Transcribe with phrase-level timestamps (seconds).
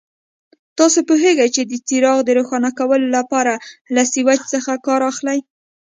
[0.77, 3.53] تاسو پوهېږئ چې د څراغ د روښانه کولو لپاره
[3.95, 5.39] له سویچ څخه کار اخلي.